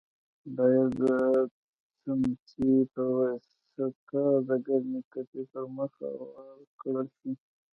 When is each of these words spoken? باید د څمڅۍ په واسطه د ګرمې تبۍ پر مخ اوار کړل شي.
باید 0.57 0.91
د 1.01 1.03
څمڅۍ 2.01 2.73
په 2.93 3.03
واسطه 3.17 3.85
د 4.47 4.49
ګرمې 4.67 5.01
تبۍ 5.11 5.43
پر 5.51 5.63
مخ 5.77 5.91
اوار 6.09 6.57
کړل 6.79 7.07
شي. 7.17 7.31